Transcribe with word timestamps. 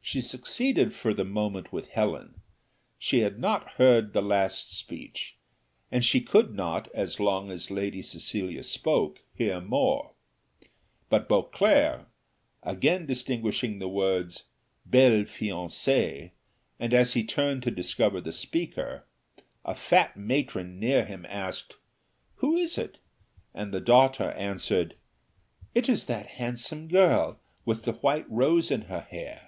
She 0.00 0.22
succeeded 0.22 0.94
for 0.94 1.12
the 1.12 1.22
moment 1.26 1.70
with 1.70 1.88
Helen; 1.90 2.40
she 2.98 3.18
had 3.18 3.38
not 3.38 3.72
heard 3.72 4.14
the 4.14 4.22
last 4.22 4.74
speech, 4.74 5.36
and 5.92 6.02
she 6.02 6.22
could 6.22 6.54
not, 6.54 6.88
as 6.94 7.20
long 7.20 7.50
as 7.50 7.70
Lady 7.70 8.00
Cecilia 8.00 8.62
spoke, 8.62 9.20
hear 9.34 9.60
more; 9.60 10.14
but 11.10 11.28
Beauclerc 11.28 12.08
again 12.62 13.04
distinguished 13.04 13.60
the 13.60 13.86
words 13.86 14.44
"Belle 14.86 15.24
fiancée;" 15.24 16.30
and 16.80 16.94
as 16.94 17.12
he 17.12 17.22
turned 17.22 17.62
to 17.64 17.70
discover 17.70 18.22
the 18.22 18.32
speaker, 18.32 19.04
a 19.62 19.74
fat 19.74 20.16
matron 20.16 20.80
near 20.80 21.04
him 21.04 21.26
asked, 21.28 21.74
"Who 22.36 22.56
is 22.56 22.78
it?" 22.78 22.96
and 23.52 23.74
the 23.74 23.78
daughter 23.82 24.30
answered, 24.32 24.96
"It 25.74 25.86
is 25.86 26.06
that 26.06 26.24
handsome 26.26 26.88
girl, 26.88 27.40
with 27.66 27.82
the 27.82 27.92
white 27.92 28.24
rose 28.30 28.70
in 28.70 28.82
her 28.88 29.00
hair." 29.00 29.44